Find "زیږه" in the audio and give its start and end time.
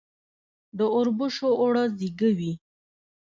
1.97-2.29